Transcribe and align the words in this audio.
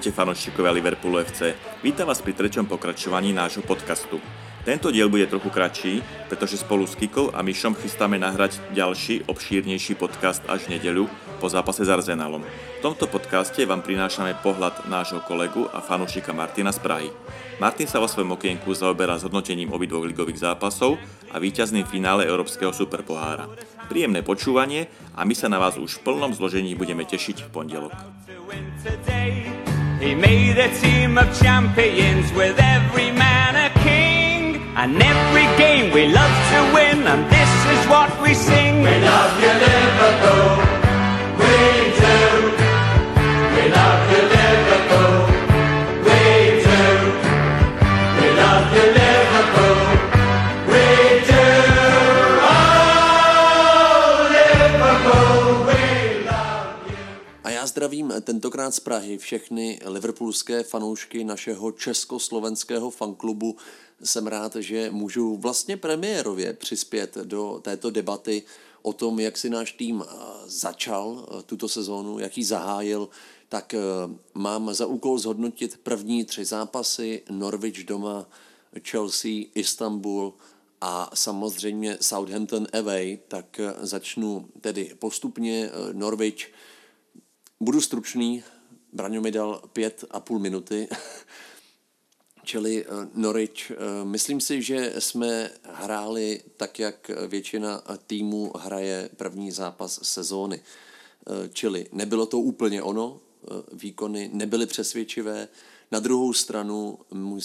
Ahojte 0.00 0.16
fanúšikovia 0.16 0.72
Liverpoolu 0.72 1.20
FC. 1.28 1.52
Vítam 1.84 2.08
vás 2.08 2.24
pri 2.24 2.32
treťom 2.32 2.64
pokračovaní 2.64 3.36
nášho 3.36 3.60
podcastu. 3.60 4.16
Tento 4.64 4.88
diel 4.88 5.12
bude 5.12 5.28
trochu 5.28 5.52
kratší, 5.52 6.00
pretože 6.24 6.56
spolu 6.56 6.88
s 6.88 6.96
Kikou 6.96 7.28
a 7.28 7.44
Myšom 7.44 7.76
chystáme 7.76 8.16
nahrať 8.16 8.64
ďalší, 8.72 9.28
obšírnejší 9.28 10.00
podcast 10.00 10.40
až 10.48 10.64
v 10.64 10.80
nedeľu 10.80 11.04
po 11.36 11.52
zápase 11.52 11.84
s 11.84 11.92
Arsenalom. 11.92 12.40
V 12.48 12.80
tomto 12.80 13.12
podcaste 13.12 13.60
vám 13.68 13.84
prinášame 13.84 14.40
pohľad 14.40 14.88
nášho 14.88 15.20
kolegu 15.28 15.68
a 15.68 15.84
fanúšika 15.84 16.32
Martina 16.32 16.72
z 16.72 16.80
Prahy. 16.80 17.12
Martin 17.60 17.84
sa 17.84 18.00
vo 18.00 18.08
svojom 18.08 18.40
okienku 18.40 18.72
zaoberá 18.72 19.20
zhodnotením 19.20 19.68
obidvoch 19.68 20.08
ligových 20.08 20.48
zápasov 20.48 20.96
a 21.28 21.36
víťazným 21.36 21.84
finále 21.84 22.24
Európskeho 22.24 22.72
superpohára. 22.72 23.52
Príjemné 23.92 24.24
počúvanie 24.24 24.88
a 25.12 25.28
my 25.28 25.36
sa 25.36 25.52
na 25.52 25.60
vás 25.60 25.76
už 25.76 26.00
v 26.00 26.08
plnom 26.08 26.32
zložení 26.32 26.72
budeme 26.72 27.04
tešiť 27.04 27.44
v 27.44 27.48
pondelok. 27.52 27.92
He 30.00 30.14
made 30.14 30.56
a 30.56 30.74
team 30.80 31.18
of 31.18 31.28
champions 31.38 32.32
with 32.32 32.58
every 32.58 33.10
man 33.12 33.54
a 33.54 33.68
king. 33.80 34.56
And 34.74 34.96
every 34.96 35.44
game 35.58 35.92
we 35.92 36.06
love 36.06 36.36
to 36.52 36.74
win, 36.74 37.06
and 37.06 37.30
this 37.30 37.52
is 37.74 37.86
what 37.86 38.10
we 38.22 38.32
sing. 38.32 38.80
We 38.82 38.98
love 38.98 39.42
you, 39.42 39.52
Liverpool. 39.66 40.69
Tentokrát 58.30 58.74
z 58.74 58.80
Prahy 58.80 59.18
všechny 59.18 59.80
liverpoolské 59.84 60.62
fanoušky 60.62 61.24
našeho 61.24 61.72
československého 61.72 62.90
fanklubu. 62.90 63.56
Jsem 64.02 64.26
rád, 64.26 64.56
že 64.56 64.90
můžu 64.90 65.36
vlastně 65.36 65.76
premiérově 65.76 66.52
přispět 66.52 67.14
do 67.14 67.60
této 67.62 67.90
debaty 67.90 68.42
o 68.82 68.92
tom, 68.92 69.20
jak 69.20 69.38
si 69.38 69.50
náš 69.50 69.72
tým 69.72 70.04
eh, 70.06 70.14
začal 70.46 71.26
eh, 71.26 71.42
tuto 71.42 71.68
sezónu, 71.68 72.18
jak 72.18 72.38
ji 72.38 72.44
zahájil, 72.44 73.08
tak 73.48 73.74
eh, 73.74 73.78
mám 74.34 74.74
za 74.74 74.86
úkol 74.86 75.18
zhodnotit 75.18 75.80
první 75.82 76.24
tři 76.24 76.44
zápasy, 76.44 77.22
Norwich 77.30 77.84
doma, 77.84 78.26
Chelsea, 78.88 79.50
Istanbul 79.54 80.34
a 80.80 81.10
samozřejmě 81.14 81.98
Southampton 82.00 82.66
away, 82.72 83.18
tak 83.28 83.60
začnu 83.80 84.48
tedy 84.60 84.94
postupně. 84.98 85.70
Norwich, 85.92 86.52
Budu 87.62 87.80
stručný, 87.80 88.42
Braňo 88.92 89.20
mi 89.20 89.30
dal 89.30 89.62
pět 89.72 90.04
a 90.10 90.20
půl 90.20 90.38
minuty, 90.38 90.88
čili 92.44 92.84
eh, 92.84 93.08
Norwich. 93.14 93.70
Eh, 93.70 94.04
Myslím 94.04 94.40
si, 94.40 94.62
že 94.62 94.94
jsme 94.98 95.50
hráli 95.62 96.42
tak, 96.56 96.78
jak 96.78 97.10
většina 97.26 97.82
týmů 98.06 98.52
hraje 98.58 99.10
první 99.16 99.50
zápas 99.50 100.00
sezóny. 100.02 100.60
Eh, 100.60 101.48
Čili 101.52 101.86
nebylo 101.92 102.26
to 102.26 102.38
úplně 102.38 102.82
ono, 102.82 103.20
výkony 103.72 104.30
nebyly 104.32 104.66
přesvědčivé. 104.66 105.48
Na 105.90 106.00
druhou 106.00 106.32
stranu 106.32 106.98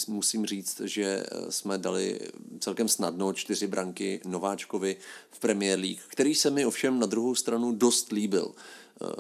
musím 0.07 0.45
říct, 0.45 0.81
že 0.83 1.23
jsme 1.49 1.77
dali 1.77 2.19
celkem 2.59 2.87
snadno 2.87 3.33
čtyři 3.33 3.67
branky 3.67 4.21
Nováčkovi 4.25 4.97
v 5.31 5.39
Premier 5.39 5.79
League, 5.79 6.01
který 6.07 6.35
se 6.35 6.49
mi 6.49 6.65
ovšem 6.65 6.99
na 6.99 7.07
druhou 7.07 7.35
stranu 7.35 7.71
dost 7.71 8.11
líbil. 8.11 8.55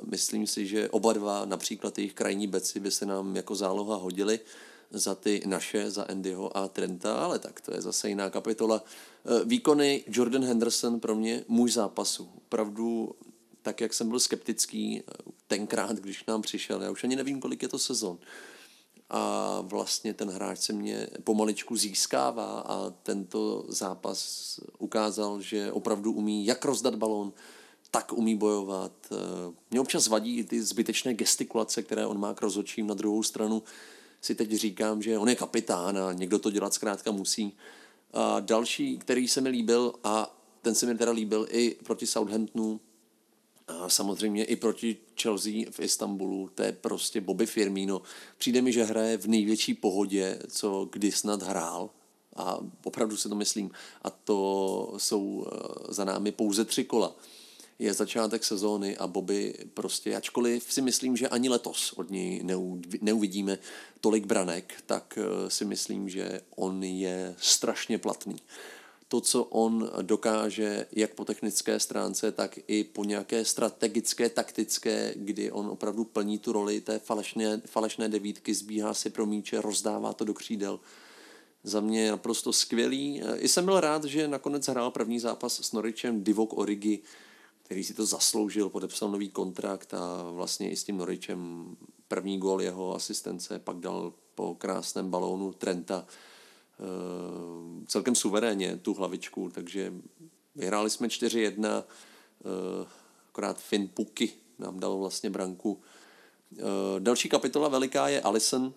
Myslím 0.03 0.47
si, 0.47 0.67
že 0.67 0.89
oba 0.89 1.13
dva, 1.13 1.45
například 1.45 1.97
jejich 1.97 2.13
krajní 2.13 2.47
beci, 2.47 2.79
by 2.79 2.91
se 2.91 3.05
nám 3.05 3.35
jako 3.35 3.55
záloha 3.55 3.95
hodili 3.95 4.39
za 4.91 5.15
ty 5.15 5.41
naše, 5.45 5.91
za 5.91 6.03
Andyho 6.03 6.57
a 6.57 6.67
Trenta, 6.67 7.17
ale 7.17 7.39
tak 7.39 7.61
to 7.61 7.73
je 7.73 7.81
zase 7.81 8.09
jiná 8.09 8.29
kapitola. 8.29 8.83
Výkony 9.45 10.03
Jordan 10.07 10.43
Henderson 10.43 10.99
pro 10.99 11.15
mě 11.15 11.43
můj 11.47 11.71
zápasu. 11.71 12.29
Opravdu 12.37 13.15
tak, 13.61 13.81
jak 13.81 13.93
jsem 13.93 14.09
byl 14.09 14.19
skeptický 14.19 15.03
tenkrát, 15.47 15.95
když 15.95 16.25
nám 16.25 16.41
přišel, 16.41 16.81
já 16.81 16.91
už 16.91 17.03
ani 17.03 17.15
nevím, 17.15 17.39
kolik 17.39 17.61
je 17.61 17.67
to 17.67 17.79
sezon, 17.79 18.17
a 19.09 19.61
vlastně 19.61 20.13
ten 20.13 20.29
hráč 20.29 20.59
se 20.59 20.73
mě 20.73 21.07
pomaličku 21.23 21.75
získává 21.75 22.59
a 22.59 22.89
tento 23.03 23.65
zápas 23.67 24.59
ukázal, 24.79 25.41
že 25.41 25.71
opravdu 25.71 26.11
umí 26.11 26.45
jak 26.45 26.65
rozdat 26.65 26.95
balón, 26.95 27.33
tak 27.91 28.13
umí 28.13 28.35
bojovat. 28.35 28.91
Mě 29.71 29.79
občas 29.79 30.07
vadí 30.07 30.37
i 30.37 30.43
ty 30.43 30.63
zbytečné 30.63 31.13
gestikulace, 31.13 31.83
které 31.83 32.05
on 32.05 32.19
má 32.19 32.33
k 32.33 32.41
rozhodčím. 32.41 32.87
Na 32.87 32.93
druhou 32.93 33.23
stranu 33.23 33.63
si 34.21 34.35
teď 34.35 34.51
říkám, 34.51 35.01
že 35.01 35.17
on 35.17 35.29
je 35.29 35.35
kapitán 35.35 35.97
a 35.97 36.13
někdo 36.13 36.39
to 36.39 36.51
dělat 36.51 36.73
zkrátka 36.73 37.11
musí. 37.11 37.57
A 38.13 38.39
další, 38.39 38.97
který 38.97 39.27
se 39.27 39.41
mi 39.41 39.49
líbil 39.49 39.93
a 40.03 40.37
ten 40.61 40.75
se 40.75 40.85
mi 40.85 40.97
teda 40.97 41.11
líbil 41.11 41.47
i 41.49 41.75
proti 41.83 42.07
Southamptonu, 42.07 42.79
a 43.67 43.89
samozřejmě 43.89 44.43
i 44.43 44.55
proti 44.55 44.97
Chelsea 45.21 45.71
v 45.71 45.79
Istanbulu, 45.79 46.49
to 46.55 46.63
je 46.63 46.71
prostě 46.71 47.21
Bobby 47.21 47.45
Firmino. 47.45 48.01
Přijde 48.37 48.61
mi, 48.61 48.71
že 48.71 48.83
hraje 48.83 49.17
v 49.17 49.27
největší 49.27 49.73
pohodě, 49.73 50.39
co 50.47 50.89
kdy 50.91 51.11
snad 51.11 51.43
hrál, 51.43 51.89
a 52.35 52.59
opravdu 52.83 53.17
si 53.17 53.29
to 53.29 53.35
myslím. 53.35 53.71
A 54.01 54.09
to 54.09 54.93
jsou 54.97 55.47
za 55.89 56.05
námi 56.05 56.31
pouze 56.31 56.65
tři 56.65 56.83
kola 56.83 57.15
je 57.79 57.93
začátek 57.93 58.43
sezóny 58.43 58.97
a 58.97 59.07
Bobby 59.07 59.53
prostě, 59.73 60.15
ačkoliv 60.15 60.73
si 60.73 60.81
myslím, 60.81 61.17
že 61.17 61.27
ani 61.27 61.49
letos 61.49 61.93
od 61.93 62.11
něj 62.11 62.43
neuvidíme 63.01 63.57
tolik 64.01 64.25
branek, 64.25 64.73
tak 64.85 65.19
eh, 65.21 65.49
si 65.49 65.65
myslím, 65.65 66.09
že 66.09 66.41
on 66.55 66.83
je 66.83 67.35
strašně 67.37 67.97
platný. 67.97 68.35
To, 69.07 69.21
co 69.21 69.43
on 69.43 69.91
dokáže 70.01 70.85
jak 70.91 71.13
po 71.13 71.25
technické 71.25 71.79
stránce, 71.79 72.31
tak 72.31 72.59
i 72.67 72.83
po 72.83 73.03
nějaké 73.03 73.45
strategické, 73.45 74.29
taktické, 74.29 75.13
kdy 75.15 75.51
on 75.51 75.67
opravdu 75.67 76.03
plní 76.03 76.39
tu 76.39 76.51
roli 76.51 76.81
té 76.81 76.99
falešné, 76.99 77.61
falešné 77.65 78.09
devítky, 78.09 78.53
zbíhá 78.53 78.93
si 78.93 79.09
pro 79.09 79.25
míče, 79.25 79.61
rozdává 79.61 80.13
to 80.13 80.25
do 80.25 80.33
křídel. 80.33 80.79
Za 81.63 81.81
mě 81.81 82.03
je 82.03 82.11
naprosto 82.11 82.53
skvělý. 82.53 83.21
I 83.35 83.47
jsem 83.47 83.65
byl 83.65 83.79
rád, 83.79 84.03
že 84.03 84.27
nakonec 84.27 84.67
hrál 84.67 84.91
první 84.91 85.19
zápas 85.19 85.59
s 85.59 85.71
Noricem 85.71 86.23
Divok 86.23 86.57
Origi, 86.57 87.01
který 87.65 87.83
si 87.83 87.93
to 87.93 88.05
zasloužil, 88.05 88.69
podepsal 88.69 89.11
nový 89.11 89.29
kontrakt 89.29 89.93
a 89.93 90.31
vlastně 90.31 90.71
i 90.71 90.75
s 90.75 90.83
tím 90.83 90.97
Noricem 90.97 91.75
první 92.07 92.37
gol 92.37 92.61
jeho 92.61 92.95
asistence 92.95 93.59
pak 93.59 93.77
dal 93.77 94.13
po 94.35 94.55
krásném 94.55 95.09
balónu 95.09 95.53
Trenta 95.53 96.05
e, 96.05 97.85
celkem 97.87 98.15
suverénně 98.15 98.77
tu 98.77 98.93
hlavičku, 98.93 99.49
takže 99.49 99.93
vyhráli 100.55 100.89
jsme 100.89 101.07
4-1, 101.07 101.65
e, 101.65 101.83
akorát 103.29 103.59
Finn 103.59 103.87
Puky 103.93 104.33
nám 104.59 104.79
dal 104.79 104.97
vlastně 104.97 105.29
branku. 105.29 105.81
E, 106.57 106.63
další 106.99 107.29
kapitola 107.29 107.67
veliká 107.67 108.07
je 108.07 108.21
Alison 108.21 108.73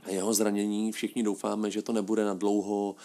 a 0.00 0.10
jeho 0.10 0.34
zranění. 0.34 0.92
Všichni 0.92 1.22
doufáme, 1.22 1.70
že 1.70 1.82
to 1.82 1.92
nebude 1.92 2.24
na 2.24 2.34
dlouho, 2.34 2.96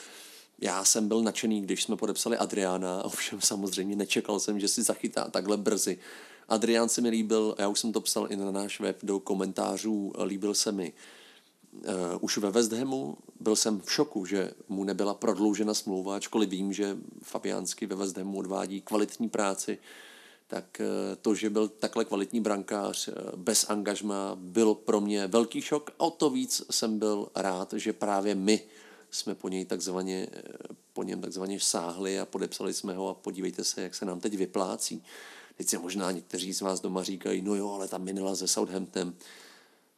já 0.61 0.85
jsem 0.85 1.07
byl 1.07 1.22
nadšený, 1.22 1.61
když 1.61 1.83
jsme 1.83 1.95
podepsali 1.95 2.38
Adriana, 2.38 3.03
ovšem 3.05 3.41
samozřejmě 3.41 3.95
nečekal 3.95 4.39
jsem, 4.39 4.59
že 4.59 4.67
si 4.67 4.83
zachytá 4.83 5.29
takhle 5.29 5.57
brzy. 5.57 5.99
Adrián 6.49 6.89
se 6.89 7.02
mi 7.02 7.09
líbil, 7.09 7.55
já 7.59 7.67
už 7.67 7.79
jsem 7.79 7.93
to 7.93 8.02
psal 8.02 8.28
i 8.29 8.35
na 8.35 8.52
náš 8.52 8.79
web 8.79 8.97
do 9.03 9.19
komentářů, 9.19 10.13
líbil 10.23 10.53
se 10.53 10.72
mi 10.72 10.93
uh, 11.73 11.91
už 12.22 12.37
ve 12.37 12.52
West 12.52 12.72
Hamu, 12.72 13.17
byl 13.40 13.55
jsem 13.55 13.81
v 13.81 13.91
šoku, 13.91 14.25
že 14.25 14.52
mu 14.69 14.84
nebyla 14.84 15.13
prodloužena 15.13 15.73
smlouva, 15.73 16.16
ačkoliv 16.16 16.49
vím, 16.49 16.73
že 16.73 16.97
Fabiánsky 17.23 17.85
ve 17.85 17.96
West 17.96 18.17
Hamu 18.17 18.37
odvádí 18.37 18.81
kvalitní 18.81 19.29
práci, 19.29 19.78
tak 20.47 20.66
uh, 20.79 20.85
to, 21.22 21.35
že 21.35 21.49
byl 21.49 21.67
takhle 21.67 22.05
kvalitní 22.05 22.41
brankář 22.41 23.07
uh, 23.07 23.14
bez 23.35 23.69
angažma, 23.69 24.35
byl 24.35 24.73
pro 24.75 25.02
mě 25.02 25.28
velký 25.28 25.61
šok. 25.61 25.91
O 25.97 26.11
to 26.11 26.29
víc 26.29 26.61
jsem 26.72 26.99
byl 26.99 27.28
rád, 27.35 27.73
že 27.73 27.93
právě 27.93 28.35
my 28.35 28.64
jsme 29.11 29.35
po 29.35 29.49
něj 29.49 29.66
takzvaně, 29.66 30.28
po 30.93 31.03
něm 31.03 31.22
takzvaně 31.22 31.59
sáhli 31.59 32.19
a 32.19 32.25
podepsali 32.25 32.73
jsme 32.73 32.96
ho 32.96 33.09
a 33.09 33.13
podívejte 33.13 33.63
se, 33.63 33.81
jak 33.81 33.96
se 33.96 34.05
nám 34.05 34.19
teď 34.19 34.34
vyplácí. 34.37 35.03
Teď 35.55 35.67
se 35.67 35.78
možná 35.78 36.11
někteří 36.11 36.53
z 36.53 36.61
vás 36.61 36.79
doma 36.79 37.03
říkají, 37.03 37.41
no 37.41 37.55
jo, 37.55 37.69
ale 37.69 37.87
ta 37.87 37.97
minila 37.97 38.35
se 38.35 38.47
Southamptonem. 38.47 39.08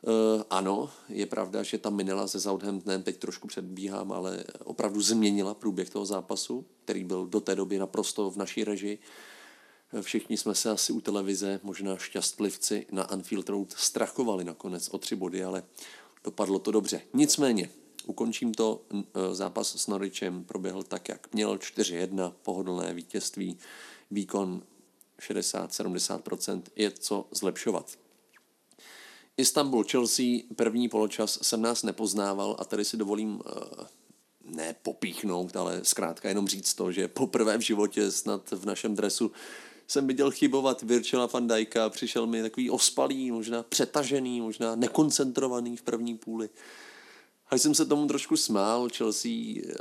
Uh, 0.02 0.44
ano, 0.50 0.90
je 1.10 1.26
pravda, 1.26 1.64
že 1.64 1.78
ta 1.78 1.90
minila 1.90 2.28
se 2.28 2.42
Southamptonem, 2.42 3.04
teď 3.04 3.18
trošku 3.18 3.48
předbíhám, 3.48 4.12
ale 4.12 4.44
opravdu 4.64 5.02
změnila 5.02 5.54
průběh 5.54 5.90
toho 5.90 6.06
zápasu, 6.06 6.66
který 6.86 7.04
byl 7.04 7.28
do 7.28 7.40
té 7.40 7.56
doby 7.56 7.80
naprosto 7.80 8.32
v 8.32 8.38
naší 8.38 8.64
režii. 8.64 9.00
Všichni 10.02 10.38
jsme 10.38 10.56
se 10.56 10.70
asi 10.70 10.94
u 10.94 11.02
televize, 11.02 11.60
možná 11.64 11.98
šťastlivci 11.98 12.86
na 12.92 13.04
Anfield 13.04 13.50
Road, 13.50 13.74
strachovali 13.78 14.44
nakonec 14.44 14.90
o 14.90 14.98
tři 14.98 15.16
body, 15.16 15.44
ale 15.44 15.64
dopadlo 16.24 16.60
to 16.60 16.72
dobře. 16.72 17.02
Nicméně, 17.14 17.70
Ukončím 18.06 18.54
to, 18.54 18.82
e, 18.94 19.36
zápas 19.36 19.76
s 19.76 19.88
Noricem 19.88 20.44
proběhl 20.44 20.84
tak, 20.84 21.10
jak 21.10 21.34
měl 21.34 21.58
4-1, 21.58 22.34
pohodlné 22.44 22.94
vítězství, 22.94 23.58
výkon 24.12 24.64
60-70%, 25.20 26.62
je 26.76 26.92
co 26.92 27.28
zlepšovat. 27.32 27.92
Istanbul, 29.38 29.84
Chelsea, 29.92 30.26
první 30.56 30.90
poločas 30.90 31.40
jsem 31.42 31.62
nás 31.62 31.84
nepoznával 31.84 32.56
a 32.60 32.66
tady 32.66 32.86
si 32.86 32.98
dovolím 32.98 33.36
uh, 33.36 33.42
ne 34.44 34.76
popíchnout, 34.82 35.56
ale 35.56 35.80
zkrátka 35.84 36.30
jenom 36.30 36.48
říct 36.48 36.74
to, 36.74 36.92
že 36.92 37.08
poprvé 37.08 37.58
v 37.58 37.62
životě 37.62 38.12
snad 38.12 38.52
v 38.52 38.66
našem 38.66 38.96
dresu 38.96 39.32
jsem 39.88 40.08
viděl 40.08 40.32
chybovat 40.32 40.82
Virčela 40.82 41.26
van 41.26 41.48
Dijka, 41.48 41.90
přišel 41.90 42.28
mi 42.28 42.42
takový 42.42 42.70
ospalý, 42.70 43.32
možná 43.32 43.64
přetažený, 43.64 44.42
možná 44.42 44.76
nekoncentrovaný 44.76 45.78
v 45.78 45.82
první 45.82 46.18
půli. 46.18 46.50
A 47.54 47.56
jsem 47.56 47.76
se 47.76 47.86
tomu 47.86 48.08
trošku 48.08 48.38
smál, 48.38 48.88
Chelsea 48.98 49.32
eh, 49.32 49.74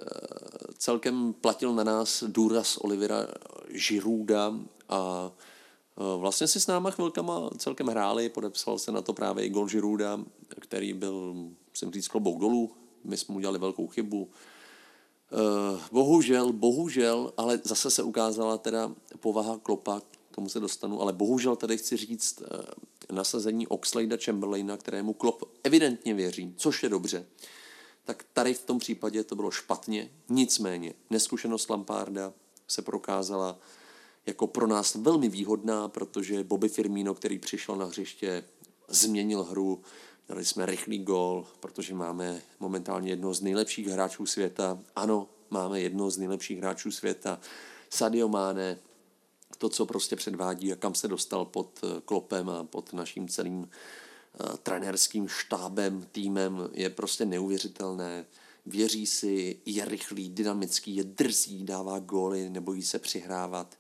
celkem 0.79 1.33
platil 1.33 1.75
na 1.75 1.85
nás 1.85 2.25
důraz 2.27 2.77
Olivera 2.77 3.27
Žiruda 3.69 4.55
a 4.89 5.31
eh, 5.33 6.19
vlastně 6.19 6.49
si 6.49 6.61
s 6.61 6.67
náma 6.67 6.91
chvilkama 6.91 7.51
celkem 7.59 7.87
hráli, 7.87 8.29
podepsal 8.29 8.79
se 8.79 8.93
na 8.93 9.03
to 9.03 9.13
právě 9.13 9.45
i 9.45 9.49
gol 9.49 9.69
Žiruda, 9.69 10.21
který 10.49 10.93
byl, 10.93 11.35
jsem 11.75 11.93
říct, 11.93 12.09
klobouk 12.09 12.41
dolů, 12.41 12.71
my 13.05 13.17
jsme 13.17 13.35
udělali 13.35 13.59
velkou 13.59 13.87
chybu, 13.87 14.29
Eh, 15.33 15.81
bohužel, 15.93 16.53
bohužel, 16.53 17.33
ale 17.37 17.61
zase 17.65 17.91
se 17.91 18.03
ukázala 18.03 18.59
teda 18.59 18.95
povaha 19.21 19.59
Klopa, 19.59 20.01
k 20.31 20.35
tomu 20.35 20.49
se 20.49 20.61
dostanu, 20.61 21.01
ale 21.01 21.13
bohužel 21.13 21.57
tady 21.57 21.79
chci 21.79 21.97
říct 21.97 22.43
nasazení 23.13 23.67
Oxlade 23.67 24.19
Chamberlaina, 24.19 24.77
kterému 24.77 25.13
Klop 25.13 25.43
evidentně 25.65 26.15
věří, 26.15 26.55
což 26.57 26.83
je 26.83 26.89
dobře. 26.89 27.27
Tak 28.05 28.27
tady 28.33 28.55
v 28.55 28.65
tom 28.65 28.79
případě 28.79 29.25
to 29.25 29.37
bylo 29.37 29.51
špatně, 29.51 30.11
nicméně 30.29 30.95
neskušenost 31.11 31.71
Lamparda 31.71 32.33
se 32.69 32.83
prokázala 32.83 33.59
jako 34.27 34.47
pro 34.47 34.67
nás 34.67 34.95
velmi 34.95 35.29
výhodná, 35.29 35.89
protože 35.89 36.45
Bobby 36.45 36.69
Firmino, 36.69 37.15
který 37.15 37.39
přišel 37.39 37.77
na 37.77 37.85
hřiště, 37.85 38.45
změnil 38.89 39.45
hru, 39.45 39.83
Dali 40.29 40.45
jsme 40.45 40.67
rychlý 40.67 40.99
gol, 40.99 41.47
protože 41.61 41.95
máme 41.95 42.43
momentálně 42.61 43.11
jednoho 43.11 43.35
z 43.35 43.41
nejlepších 43.41 43.87
hráčů 43.87 44.27
světa. 44.27 44.79
Ano, 44.97 45.29
máme 45.51 45.81
jednoho 45.81 46.11
z 46.11 46.19
nejlepších 46.19 46.59
hráčů 46.59 46.91
světa. 46.91 47.41
Sadio 47.91 48.29
Mane, 48.29 48.79
to, 49.59 49.69
co 49.69 49.87
prostě 49.87 50.17
předvádí 50.17 50.73
a 50.73 50.77
kam 50.77 50.95
se 50.95 51.09
dostal 51.09 51.45
pod 51.45 51.81
klopem 52.05 52.51
a 52.51 52.65
pod 52.65 52.93
naším 52.93 53.29
celým 53.29 53.71
trenérským 54.63 55.29
štábem, 55.29 56.07
týmem, 56.13 56.71
je 56.73 56.91
prostě 56.91 57.25
neuvěřitelné. 57.25 58.27
Věří 58.67 59.07
si, 59.07 59.57
je 59.67 59.85
rychlý, 59.85 60.29
dynamický, 60.29 60.97
je 60.97 61.05
drzý, 61.05 61.65
dává 61.65 61.99
góly, 61.99 62.51
nebojí 62.51 62.83
se 62.83 62.99
přihrávat. 62.99 63.77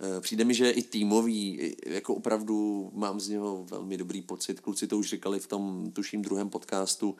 Eh, 0.00 0.20
přijde 0.20 0.44
mi, 0.44 0.54
že 0.54 0.70
i 0.70 0.82
týmový, 0.82 1.74
jako 1.86 2.14
opravdu 2.14 2.90
mám 2.94 3.20
z 3.20 3.28
něho 3.28 3.64
velmi 3.64 3.96
dobrý 3.96 4.22
pocit. 4.22 4.60
Kluci 4.60 4.86
to 4.86 4.98
už 4.98 5.08
říkali 5.08 5.40
v 5.40 5.46
tom, 5.46 5.90
tuším, 5.92 6.22
druhém 6.22 6.50
podcastu. 6.50 7.16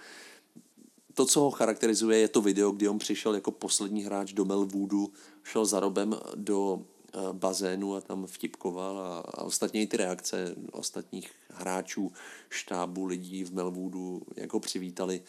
To, 1.14 1.26
co 1.26 1.40
ho 1.40 1.50
charakterizuje, 1.50 2.18
je 2.18 2.28
to 2.28 2.42
video, 2.42 2.70
kdy 2.70 2.88
on 2.88 2.98
přišel 2.98 3.34
jako 3.34 3.50
poslední 3.50 4.02
hráč 4.02 4.32
do 4.32 4.44
Melwoodu, 4.44 5.12
šel 5.42 5.66
za 5.66 5.80
Robem 5.80 6.16
do 6.34 6.82
eh, 6.82 6.91
bazénu 7.32 7.94
a 7.94 8.00
tam 8.00 8.26
vtipkoval 8.26 8.98
a, 8.98 9.18
a 9.18 9.42
ostatně 9.42 9.82
i 9.82 9.86
ty 9.86 9.96
reakce 9.96 10.54
ostatních 10.72 11.30
hráčů, 11.48 12.12
štábu 12.50 13.04
lidí 13.04 13.44
v 13.44 13.54
Melwoodu, 13.54 14.22
jako 14.36 14.60
přivítali 14.60 15.22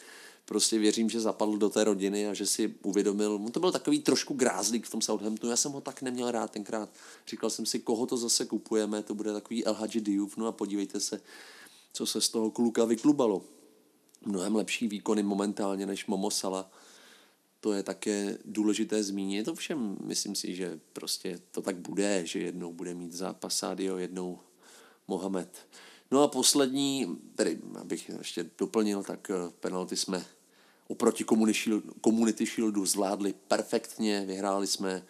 prostě 0.44 0.78
věřím, 0.78 1.10
že 1.10 1.20
zapadl 1.20 1.56
do 1.56 1.70
té 1.70 1.84
rodiny 1.84 2.28
a 2.28 2.34
že 2.34 2.46
si 2.46 2.74
uvědomil, 2.82 3.34
on 3.34 3.52
to 3.52 3.60
byl 3.60 3.72
takový 3.72 4.00
trošku 4.00 4.34
grázlík 4.34 4.86
v 4.86 4.90
tom 4.90 5.00
Southamptonu, 5.00 5.50
já 5.50 5.56
jsem 5.56 5.72
ho 5.72 5.80
tak 5.80 6.02
neměl 6.02 6.30
rád 6.30 6.50
tenkrát. 6.50 6.88
Říkal 7.28 7.50
jsem 7.50 7.66
si, 7.66 7.78
koho 7.78 8.06
to 8.06 8.16
zase 8.16 8.44
kupujeme, 8.44 9.02
to 9.02 9.14
bude 9.14 9.32
takový 9.32 9.64
El 9.64 9.74
Hadji 9.74 10.00
Diouf, 10.00 10.36
no 10.36 10.46
a 10.46 10.52
podívejte 10.52 11.00
se, 11.00 11.20
co 11.92 12.06
se 12.06 12.20
z 12.20 12.28
toho 12.28 12.50
kluka 12.50 12.84
vyklubalo. 12.84 13.42
Mnohem 14.26 14.56
lepší 14.56 14.88
výkony 14.88 15.22
momentálně 15.22 15.86
než 15.86 16.06
Momo 16.06 16.30
Salah. 16.30 16.70
To 17.64 17.72
je 17.72 17.82
také 17.82 18.38
důležité 18.44 19.02
zmínit. 19.02 19.44
To 19.44 19.54
všem 19.54 19.96
myslím 20.04 20.34
si, 20.34 20.54
že 20.54 20.80
prostě 20.92 21.40
to 21.50 21.62
tak 21.62 21.76
bude, 21.76 22.26
že 22.26 22.38
jednou 22.38 22.72
bude 22.72 22.94
mít 22.94 23.12
zápas 23.12 23.56
Sadio, 23.56 23.96
jednou 23.96 24.38
Mohamed. 25.08 25.68
No 26.10 26.22
a 26.22 26.28
poslední, 26.28 27.18
tedy 27.34 27.58
abych 27.80 28.08
ještě 28.08 28.50
doplnil, 28.58 29.02
tak 29.02 29.30
eh, 29.30 29.34
penalty 29.60 29.96
jsme 29.96 30.26
oproti 30.88 31.24
Community 32.04 32.46
Shieldu 32.46 32.86
zvládli 32.86 33.34
perfektně, 33.48 34.24
vyhráli 34.26 34.66
jsme 34.66 35.02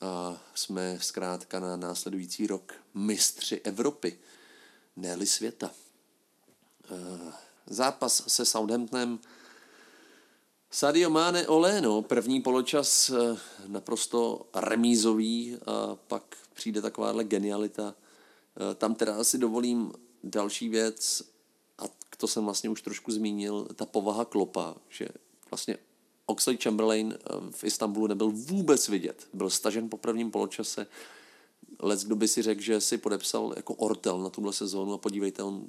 a 0.00 0.42
jsme 0.54 0.98
zkrátka 1.00 1.60
na 1.60 1.76
následující 1.76 2.46
rok 2.46 2.74
mistři 2.94 3.60
Evropy, 3.64 4.18
ne 4.96 5.26
světa. 5.26 5.70
Eh, 6.90 7.32
zápas 7.66 8.22
se 8.26 8.44
Southamptonem 8.44 9.18
Sadio 10.70 11.10
Mane 11.10 11.48
Oleno, 11.48 12.02
první 12.02 12.40
poločas 12.40 13.10
eh, 13.10 13.38
naprosto 13.66 14.46
remízový 14.54 15.56
a 15.66 15.96
pak 15.96 16.36
přijde 16.54 16.82
takováhle 16.82 17.24
genialita. 17.24 17.94
Tam 18.74 18.94
teda 18.94 19.24
si 19.24 19.38
dovolím 19.38 19.92
další 20.24 20.68
věc, 20.68 21.22
a 21.78 21.82
to 22.16 22.28
jsem 22.28 22.44
vlastně 22.44 22.70
už 22.70 22.82
trošku 22.82 23.12
zmínil, 23.12 23.68
ta 23.76 23.86
povaha 23.86 24.24
Klopa, 24.24 24.76
že 24.88 25.08
vlastně 25.50 25.78
Oxley 26.26 26.56
Chamberlain 26.56 27.14
eh, 27.14 27.34
v 27.50 27.64
Istanbulu 27.64 28.06
nebyl 28.06 28.30
vůbec 28.30 28.88
vidět. 28.88 29.28
Byl 29.32 29.50
stažen 29.50 29.88
po 29.88 29.96
prvním 29.96 30.30
poločase. 30.30 30.86
Lec, 31.78 32.04
kdo 32.04 32.16
by 32.16 32.28
si 32.28 32.42
řekl, 32.42 32.60
že 32.60 32.80
si 32.80 32.98
podepsal 32.98 33.52
jako 33.56 33.74
Ortel 33.74 34.18
na 34.18 34.30
tuhle 34.30 34.52
sezónu 34.52 34.92
a 34.92 34.98
podívejte, 34.98 35.42
on 35.42 35.66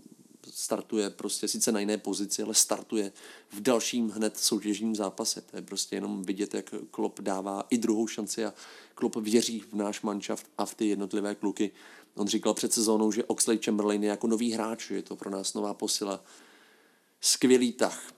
startuje 0.50 1.10
prostě 1.10 1.48
sice 1.48 1.72
na 1.72 1.80
jiné 1.80 1.98
pozici, 1.98 2.44
ale 2.44 2.54
startuje 2.54 3.12
v 3.50 3.62
dalším 3.62 4.10
hned 4.10 4.38
soutěžním 4.38 4.96
zápase. 4.96 5.42
To 5.42 5.56
je 5.56 5.62
prostě 5.62 5.96
jenom 5.96 6.24
vidět, 6.24 6.54
jak 6.54 6.74
Klop 6.92 7.20
dává 7.22 7.64
i 7.70 7.78
druhou 7.78 8.08
šanci 8.08 8.46
a 8.46 8.54
Klop 8.96 9.16
věří 9.16 9.60
v 9.60 9.74
náš 9.74 10.02
manšaft 10.02 10.48
a 10.58 10.66
v 10.66 10.76
ty 10.76 10.88
jednotlivé 10.88 11.36
kluky. 11.36 11.72
On 12.16 12.28
říkal 12.28 12.54
před 12.54 12.74
sezónou, 12.74 13.12
že 13.12 13.24
Oxley 13.24 13.60
Chamberlain 13.66 14.04
je 14.04 14.10
jako 14.10 14.28
nový 14.28 14.52
hráč, 14.52 14.88
že 14.88 14.96
je 14.96 15.02
to 15.02 15.16
pro 15.16 15.30
nás 15.30 15.54
nová 15.54 15.74
posila. 15.74 16.24
Skvělý 17.22 17.74
tah. 17.74 18.14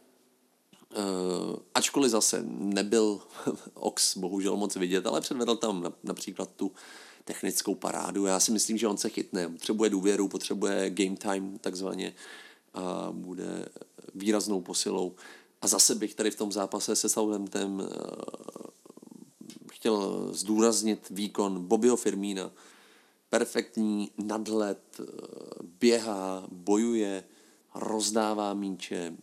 Uh, 0.98 1.56
ačkoliv 1.76 2.12
zase 2.12 2.44
nebyl 2.48 3.22
Ox 3.74 4.18
bohužel 4.18 4.58
moc 4.58 4.76
vidět, 4.76 5.08
ale 5.08 5.22
předvedl 5.22 5.56
tam 5.56 5.94
například 6.04 6.50
tu 6.56 6.72
technickou 7.24 7.76
parádu. 7.76 8.26
Já 8.26 8.40
si 8.40 8.52
myslím, 8.52 8.78
že 8.78 8.88
on 8.88 8.98
se 8.98 9.10
chytne. 9.10 9.50
Potřebuje 9.50 9.90
důvěru, 9.90 10.28
potřebuje 10.28 10.90
game 10.90 11.18
time 11.18 11.58
takzvaně 11.60 12.14
a 12.74 13.12
bude 13.12 13.66
výraznou 14.16 14.62
posilou. 14.62 15.16
A 15.62 15.68
zase 15.68 15.96
bych 15.96 16.16
tady 16.16 16.32
v 16.32 16.36
tom 16.36 16.52
zápase 16.52 16.96
se 16.96 17.10
Southamptonem 17.10 17.80
uh, 17.80 17.88
chtěl 19.72 20.30
zdůraznit 20.34 21.08
výkon 21.10 21.68
Bobbyho 21.68 21.96
Firmína, 21.96 22.52
perfektní 23.30 24.12
nadhled, 24.18 25.02
běhá, 25.80 26.48
bojuje, 26.52 27.24
rozdává 27.76 28.54
míče, 28.54 29.14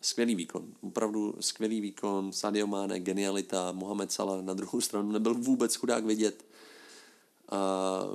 skvělý 0.00 0.34
výkon, 0.34 0.74
opravdu 0.80 1.34
skvělý 1.40 1.80
výkon, 1.80 2.32
Sadio 2.32 2.66
Mane, 2.66 3.00
genialita, 3.00 3.72
Mohamed 3.72 4.12
Salah 4.12 4.44
na 4.44 4.54
druhou 4.54 4.80
stranu 4.80 5.12
nebyl 5.12 5.34
vůbec 5.34 5.74
chudák 5.74 6.04
vidět. 6.04 6.44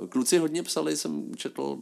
Kluci 0.08 0.38
hodně 0.38 0.62
psali, 0.62 0.96
jsem 0.96 1.34
četl 1.34 1.62
uh, 1.62 1.78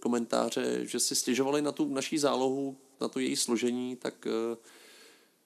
komentáře, 0.00 0.86
že 0.86 1.00
si 1.00 1.14
stěžovali 1.14 1.62
na 1.62 1.72
tu 1.72 1.94
naší 1.94 2.18
zálohu, 2.18 2.76
na 3.00 3.08
to 3.08 3.20
její 3.20 3.36
složení, 3.36 3.96
tak 3.96 4.26
uh, 4.26 4.56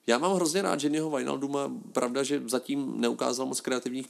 já 0.06 0.18
mám 0.18 0.34
hrozně 0.34 0.62
rád 0.62 0.82
Jennyho 0.82 1.10
Wijnalduma, 1.10 1.72
pravda, 1.92 2.22
že 2.22 2.42
zatím 2.46 3.00
neukázal 3.00 3.46
moc 3.46 3.60
kreativních 3.60 4.06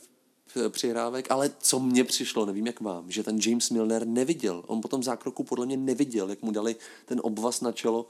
přihrávek, 0.68 1.30
ale 1.30 1.50
co 1.60 1.80
mně 1.80 2.04
přišlo, 2.04 2.46
nevím 2.46 2.66
jak 2.66 2.80
vám, 2.80 3.10
že 3.10 3.22
ten 3.22 3.38
James 3.46 3.70
Milner 3.70 4.06
neviděl. 4.06 4.64
On 4.66 4.80
po 4.80 4.88
tom 4.88 5.02
zákroku 5.02 5.44
podle 5.44 5.66
mě 5.66 5.76
neviděl, 5.76 6.30
jak 6.30 6.42
mu 6.42 6.50
dali 6.50 6.76
ten 7.04 7.20
obvaz 7.22 7.60
na 7.60 7.72
čelo. 7.72 8.06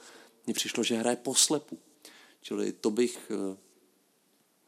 Mně 0.47 0.55
přišlo, 0.55 0.85
že 0.85 0.97
hraje 0.97 1.17
poslepu. 1.17 1.79
Čili 2.43 2.73
to 2.73 2.91
bych, 2.91 3.31
eh, 3.31 3.57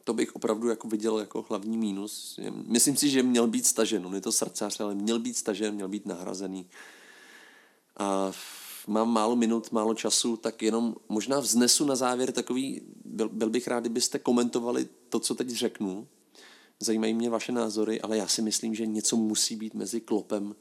to 0.03 0.13
bych 0.13 0.35
opravdu 0.35 0.69
jako 0.69 0.87
viděl 0.87 1.19
jako 1.19 1.45
hlavní 1.49 1.77
mínus. 1.77 2.39
Myslím 2.51 2.97
si, 2.97 3.09
že 3.09 3.23
měl 3.23 3.47
být 3.47 3.65
stažen. 3.65 4.05
On 4.05 4.15
je 4.15 4.21
to 4.21 4.31
srdcař, 4.31 4.79
ale 4.79 4.95
měl 4.95 5.19
být 5.19 5.37
stažen, 5.37 5.75
měl 5.75 5.87
být 5.87 6.05
nahrazený. 6.05 6.67
A 7.97 8.31
mám 8.87 9.09
málo 9.09 9.35
minut, 9.35 9.71
málo 9.71 9.93
času, 9.93 10.37
tak 10.37 10.61
jenom 10.61 10.95
možná 11.09 11.39
vznesu 11.39 11.85
na 11.85 11.95
závěr 11.95 12.31
takový, 12.31 12.81
byl, 13.05 13.29
byl 13.29 13.49
bych 13.49 13.67
rád, 13.67 13.79
kdybyste 13.79 14.19
komentovali 14.19 14.87
to, 15.09 15.19
co 15.19 15.35
teď 15.35 15.49
řeknu, 15.49 16.07
zajímají 16.79 17.13
mě 17.13 17.29
vaše 17.29 17.51
názory, 17.51 18.01
ale 18.01 18.17
já 18.17 18.27
si 18.27 18.41
myslím, 18.41 18.75
že 18.75 18.85
něco 18.85 19.17
musí 19.17 19.55
být 19.55 19.73
mezi 19.73 20.01
Klopem 20.01 20.55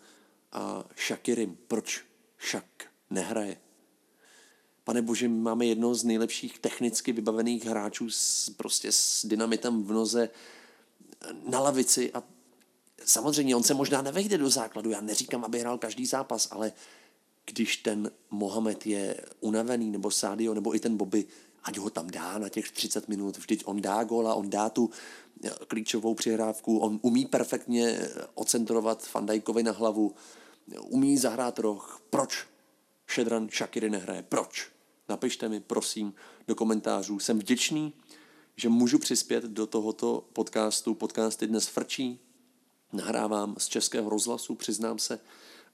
a 0.52 0.85
Shakirim. 1.06 1.59
Proč 1.68 2.04
Shak 2.50 2.85
nehraje? 3.11 3.56
Pane 4.90 5.02
bože, 5.02 5.28
máme 5.28 5.66
jednoho 5.66 5.94
z 5.94 6.04
nejlepších 6.04 6.59
technicky 6.59 7.12
vybavených 7.12 7.64
hráčů 7.66 8.11
s, 8.11 8.50
prostě 8.56 8.92
s 8.92 9.26
dynamitem 9.26 9.82
v 9.82 9.92
noze 9.92 10.28
na 11.49 11.61
lavici 11.61 12.12
a 12.12 12.23
samozřejmě 13.04 13.56
on 13.56 13.62
se 13.62 13.75
možná 13.75 14.02
nevejde 14.02 14.38
do 14.38 14.50
základu, 14.50 14.90
já 14.90 15.00
neříkám, 15.00 15.44
aby 15.44 15.61
hrál 15.61 15.78
každý 15.78 16.06
zápas, 16.06 16.49
ale 16.50 16.73
když 17.47 17.76
ten 17.76 18.11
Mohamed 18.30 18.87
je 18.87 19.16
unavený, 19.40 19.90
nebo 19.90 20.11
Sádio, 20.11 20.54
nebo 20.54 20.75
i 20.75 20.80
ten 20.80 20.97
Bobby, 20.97 21.25
ať 21.62 21.78
ho 21.78 21.90
tam 21.90 22.11
dá 22.11 22.38
na 22.38 22.49
těch 22.49 22.70
30 22.70 23.09
minut, 23.09 23.38
vždyť 23.38 23.62
on 23.64 23.82
dá 23.82 24.04
góla, 24.04 24.35
on 24.35 24.50
dá 24.50 24.68
tu 24.68 24.90
eh, 25.44 25.50
klíčovou 25.68 26.14
přihrávku, 26.14 26.78
on 26.78 26.99
umí 27.02 27.26
perfektně 27.26 27.88
eh, 27.88 28.09
ocentrovat 28.35 29.06
Fandajkovi 29.06 29.62
na 29.62 29.73
hlavu, 29.73 30.14
umí 30.80 31.18
zahrát 31.18 31.59
roh. 31.59 32.02
Proč 32.11 32.47
Šedran 33.06 33.49
Shakiry 33.49 33.90
nehraje? 33.90 34.23
Proč? 34.23 34.79
Napište 35.10 35.48
mi, 35.48 35.60
prosím, 35.60 36.14
do 36.48 36.54
komentářů. 36.54 37.18
Jsem 37.18 37.38
vděčný, 37.38 37.92
že 38.56 38.68
můžu 38.68 38.98
přispět 38.98 39.44
do 39.44 39.66
tohoto 39.66 40.24
podcastu. 40.32 40.94
Podcasty 40.94 41.46
dnes 41.46 41.66
frčí, 41.66 42.18
nahrávám 42.92 43.54
z 43.58 43.68
českého 43.68 44.10
rozhlasu, 44.10 44.54
přiznám 44.54 44.98
se, 44.98 45.20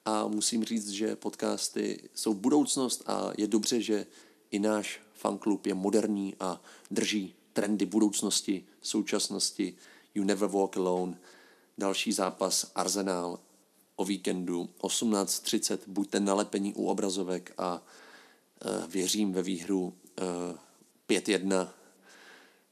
a 0.04 0.26
musím 0.26 0.64
říct, 0.64 0.88
že 0.88 1.16
podcasty 1.16 2.08
jsou 2.14 2.34
budoucnost 2.34 3.02
a 3.06 3.30
je 3.38 3.46
dobře, 3.46 3.80
že 3.80 4.06
i 4.50 4.58
náš 4.58 5.00
fanklub 5.14 5.66
je 5.66 5.74
moderní 5.74 6.34
a 6.40 6.60
drží 6.90 7.34
trendy 7.52 7.86
budoucnosti, 7.86 8.66
současnosti. 8.82 9.76
You 10.14 10.24
never 10.24 10.48
walk 10.48 10.76
alone. 10.76 11.18
Další 11.78 12.12
zápas 12.12 12.70
Arsenal 12.74 13.38
o 13.96 14.04
víkendu 14.04 14.68
18.30. 14.80 15.78
Buďte 15.86 16.20
nalepení 16.20 16.74
u 16.74 16.86
obrazovek 16.86 17.52
a 17.58 17.82
věřím 18.88 19.32
ve 19.32 19.42
výhru 19.42 19.82
uh, 19.82 20.56
5-1. 21.08 21.68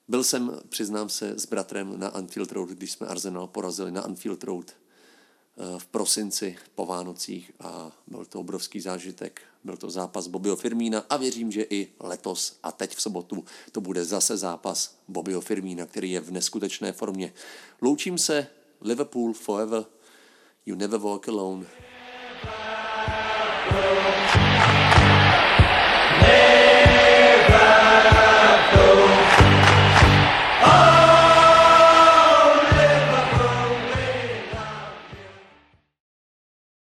Byl 0.08 0.24
jsem, 0.24 0.60
přiznám 0.68 1.08
se, 1.08 1.38
s 1.38 1.46
bratrem 1.46 1.98
na 1.98 2.08
Anfield 2.08 2.52
Road, 2.52 2.70
když 2.70 2.92
jsme 2.92 3.06
Arsenal 3.06 3.46
porazili 3.46 3.92
na 3.92 4.00
Anfield 4.00 4.44
Road 4.44 4.74
Eh, 5.56 5.78
v 5.78 5.86
prosinci 5.86 6.56
po 6.74 6.86
Vánocích 6.86 7.52
a 7.60 7.92
byl 8.06 8.24
to 8.24 8.40
obrovský 8.40 8.80
zážitek. 8.80 9.42
Byl 9.64 9.76
to 9.76 9.90
zápas 9.90 10.26
Bobbyho 10.26 10.56
Firmína 10.56 11.04
a 11.10 11.16
věřím, 11.16 11.52
že 11.52 11.62
i 11.70 11.88
letos 12.00 12.58
a 12.62 12.72
teď 12.72 12.96
v 12.96 13.02
sobotu 13.02 13.44
to 13.72 13.80
bude 13.80 14.04
zase 14.04 14.36
zápas 14.36 14.98
Bobbyho 15.08 15.40
Firmína, 15.40 15.86
který 15.86 16.10
je 16.10 16.20
v 16.20 16.30
neskutečné 16.30 16.92
formě. 16.92 17.32
Loučím 17.82 18.18
se, 18.18 18.46
Liverpool 18.80 19.32
forever, 19.32 19.84
you 20.66 20.76
never 20.76 21.00
walk 21.00 21.28
alone. 21.28 21.66
Oh 23.70 24.13